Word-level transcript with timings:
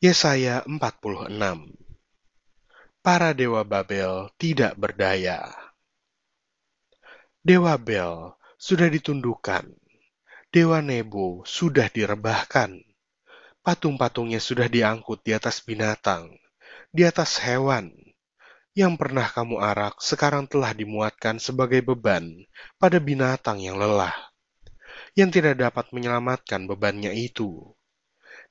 Yesaya 0.00 0.64
46 0.64 1.28
Para 3.04 3.36
dewa 3.36 3.60
Babel 3.68 4.32
tidak 4.40 4.72
berdaya. 4.80 5.52
Dewa 7.44 7.76
Bel 7.76 8.32
sudah 8.56 8.88
ditundukkan. 8.88 9.68
Dewa 10.48 10.80
Nebo 10.80 11.44
sudah 11.44 11.92
direbahkan. 11.92 12.80
Patung-patungnya 13.60 14.40
sudah 14.40 14.72
diangkut 14.72 15.20
di 15.20 15.36
atas 15.36 15.60
binatang, 15.68 16.32
di 16.88 17.04
atas 17.04 17.36
hewan. 17.36 17.92
Yang 18.72 19.04
pernah 19.04 19.28
kamu 19.28 19.60
arak 19.60 20.00
sekarang 20.00 20.48
telah 20.48 20.72
dimuatkan 20.72 21.36
sebagai 21.36 21.84
beban 21.84 22.48
pada 22.80 22.96
binatang 22.96 23.60
yang 23.60 23.76
lelah, 23.76 24.16
yang 25.12 25.28
tidak 25.28 25.60
dapat 25.60 25.92
menyelamatkan 25.92 26.64
bebannya 26.64 27.12
itu 27.12 27.76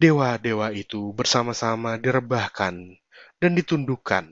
dewa-dewa 0.00 0.72
itu 0.72 1.12
bersama-sama 1.12 2.00
direbahkan 2.00 2.96
dan 3.42 3.52
ditundukkan, 3.58 4.30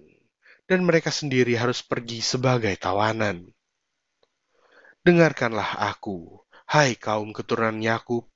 dan 0.71 0.81
mereka 0.87 1.11
sendiri 1.11 1.59
harus 1.59 1.83
pergi 1.83 2.23
sebagai 2.23 2.73
tawanan. 2.79 3.51
Dengarkanlah 5.03 5.81
aku, 5.91 6.45
hai 6.71 6.95
kaum 6.95 7.35
keturunan 7.35 7.83
Yakub, 7.83 8.31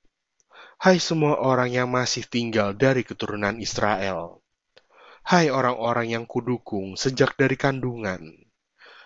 hai 0.83 0.99
semua 0.99 1.39
orang 1.39 1.71
yang 1.71 1.87
masih 1.87 2.27
tinggal 2.27 2.75
dari 2.75 3.07
keturunan 3.07 3.55
Israel, 3.61 4.43
hai 5.23 5.47
orang-orang 5.47 6.11
yang 6.11 6.25
kudukung 6.27 6.99
sejak 6.99 7.39
dari 7.39 7.55
kandungan, 7.55 8.21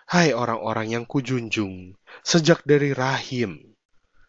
hai 0.10 0.34
orang-orang 0.34 0.98
yang 0.98 1.06
kujunjung 1.06 1.94
sejak 2.26 2.66
dari 2.66 2.98
rahim, 2.98 3.78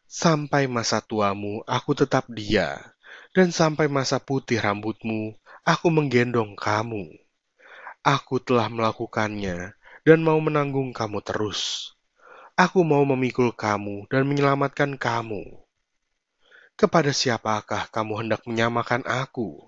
sampai 0.05 0.69
masa 0.69 1.01
tuamu 1.01 1.65
aku 1.65 1.97
tetap 1.97 2.29
dia, 2.29 2.93
dan 3.31 3.55
sampai 3.55 3.87
masa 3.87 4.19
putih 4.19 4.59
rambutmu, 4.59 5.39
aku 5.63 5.87
menggendong 5.87 6.59
kamu. 6.59 7.07
Aku 8.03 8.43
telah 8.43 8.67
melakukannya 8.67 9.77
dan 10.03 10.19
mau 10.25 10.41
menanggung 10.43 10.91
kamu 10.91 11.23
terus. 11.23 11.93
Aku 12.59 12.83
mau 12.83 13.07
memikul 13.07 13.55
kamu 13.55 14.11
dan 14.11 14.27
menyelamatkan 14.27 14.99
kamu. 14.99 15.45
Kepada 16.75 17.13
siapakah 17.13 17.89
kamu 17.93 18.27
hendak 18.27 18.43
menyamakan 18.49 19.05
aku? 19.07 19.63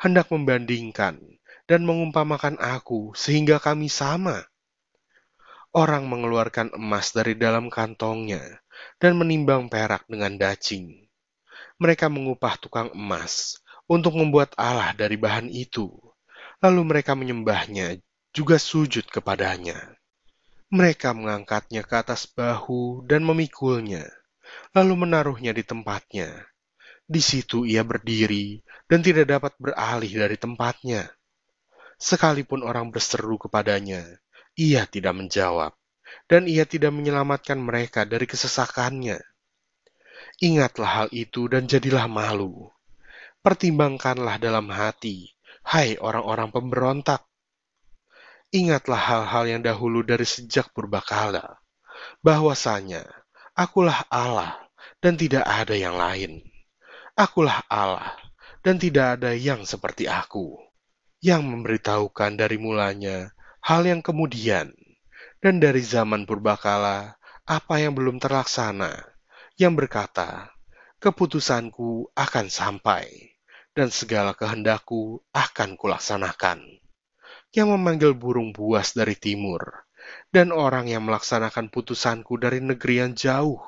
Hendak 0.00 0.32
membandingkan 0.32 1.20
dan 1.68 1.84
mengumpamakan 1.84 2.56
aku 2.58 3.12
sehingga 3.12 3.60
kami 3.60 3.86
sama? 3.86 4.48
Orang 5.76 6.08
mengeluarkan 6.08 6.72
emas 6.74 7.12
dari 7.12 7.36
dalam 7.36 7.68
kantongnya 7.68 8.64
dan 8.96 9.20
menimbang 9.20 9.68
perak 9.68 10.08
dengan 10.08 10.40
dacing 10.40 11.05
mereka 11.76 12.08
mengupah 12.08 12.56
tukang 12.56 12.88
emas 12.96 13.60
untuk 13.84 14.16
membuat 14.16 14.56
Allah 14.56 14.96
dari 14.96 15.20
bahan 15.20 15.52
itu. 15.52 15.92
Lalu 16.64 16.82
mereka 16.88 17.12
menyembahnya, 17.12 18.00
juga 18.32 18.56
sujud 18.56 19.04
kepadanya. 19.08 19.76
Mereka 20.72 21.14
mengangkatnya 21.14 21.86
ke 21.86 21.94
atas 21.94 22.26
bahu 22.26 23.04
dan 23.06 23.22
memikulnya, 23.22 24.08
lalu 24.74 25.06
menaruhnya 25.06 25.54
di 25.54 25.62
tempatnya. 25.62 26.32
Di 27.06 27.22
situ 27.22 27.62
ia 27.62 27.86
berdiri 27.86 28.66
dan 28.90 28.98
tidak 28.98 29.30
dapat 29.30 29.52
beralih 29.62 30.10
dari 30.10 30.34
tempatnya. 30.34 31.06
Sekalipun 31.96 32.66
orang 32.66 32.90
berseru 32.90 33.38
kepadanya, 33.38 34.02
ia 34.58 34.84
tidak 34.90 35.14
menjawab, 35.14 35.72
dan 36.26 36.50
ia 36.50 36.66
tidak 36.66 36.90
menyelamatkan 36.90 37.56
mereka 37.56 38.02
dari 38.02 38.26
kesesakannya. 38.26 39.22
Ingatlah 40.36 40.90
hal 41.00 41.08
itu 41.16 41.48
dan 41.48 41.64
jadilah 41.64 42.04
malu. 42.04 42.68
Pertimbangkanlah 43.40 44.36
dalam 44.36 44.68
hati, 44.68 45.32
hai 45.64 45.96
orang-orang 45.96 46.52
pemberontak. 46.52 47.24
Ingatlah 48.52 49.00
hal-hal 49.00 49.48
yang 49.48 49.62
dahulu 49.64 50.04
dari 50.04 50.28
sejak 50.28 50.76
purbakala, 50.76 51.56
bahwasanya 52.20 53.08
akulah 53.56 54.04
Allah 54.12 54.60
dan 55.00 55.16
tidak 55.16 55.40
ada 55.48 55.72
yang 55.72 55.96
lain. 55.96 56.44
Akulah 57.16 57.64
Allah 57.72 58.12
dan 58.60 58.76
tidak 58.76 59.16
ada 59.16 59.32
yang 59.32 59.64
seperti 59.64 60.04
aku, 60.04 60.60
yang 61.24 61.48
memberitahukan 61.48 62.36
dari 62.36 62.60
mulanya 62.60 63.32
hal 63.64 63.88
yang 63.88 64.04
kemudian, 64.04 64.68
dan 65.40 65.64
dari 65.64 65.80
zaman 65.80 66.28
purbakala 66.28 67.16
apa 67.48 67.80
yang 67.80 67.96
belum 67.96 68.20
terlaksana 68.20 69.15
yang 69.56 69.72
berkata, 69.72 70.52
"Keputusanku 71.00 72.12
akan 72.12 72.46
sampai, 72.52 73.36
dan 73.72 73.88
segala 73.88 74.36
kehendakku 74.36 75.24
akan 75.32 75.80
kulaksanakan." 75.80 76.60
Yang 77.56 77.68
memanggil 77.72 78.12
burung 78.12 78.52
buas 78.52 78.92
dari 78.92 79.16
timur, 79.16 79.88
dan 80.28 80.52
orang 80.52 80.92
yang 80.92 81.08
melaksanakan 81.08 81.72
putusanku 81.72 82.36
dari 82.36 82.60
negeri 82.60 83.00
yang 83.00 83.12
jauh. 83.16 83.60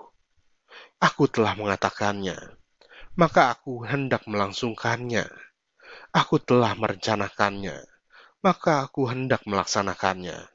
Aku 1.00 1.30
telah 1.30 1.56
mengatakannya, 1.56 2.36
maka 3.16 3.54
aku 3.54 3.86
hendak 3.88 4.28
melangsungkannya. 4.28 5.26
Aku 6.12 6.36
telah 6.40 6.76
merencanakannya, 6.76 7.80
maka 8.44 8.84
aku 8.84 9.08
hendak 9.08 9.44
melaksanakannya. 9.48 10.46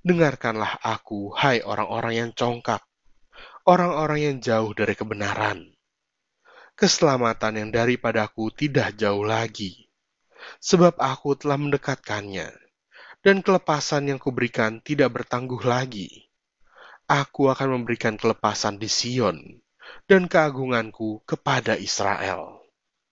Dengarkanlah 0.00 0.80
aku, 0.80 1.32
hai 1.36 1.60
orang-orang 1.60 2.14
yang 2.16 2.30
congkak, 2.32 2.80
orang-orang 3.68 4.20
yang 4.20 4.36
jauh 4.40 4.72
dari 4.72 4.94
kebenaran. 4.96 5.72
Keselamatan 6.78 7.60
yang 7.60 7.68
daripadaku 7.68 8.48
tidak 8.56 8.96
jauh 8.96 9.20
lagi, 9.20 9.88
sebab 10.60 10.96
aku 10.96 11.36
telah 11.36 11.60
mendekatkannya, 11.60 12.48
dan 13.20 13.44
kelepasan 13.44 14.08
yang 14.08 14.20
kuberikan 14.20 14.80
tidak 14.80 15.20
bertangguh 15.20 15.60
lagi. 15.60 16.30
Aku 17.04 17.52
akan 17.52 17.80
memberikan 17.80 18.16
kelepasan 18.16 18.80
di 18.80 18.88
Sion, 18.88 19.60
dan 20.08 20.30
keagunganku 20.30 21.20
kepada 21.28 21.76
Israel. 21.76 22.59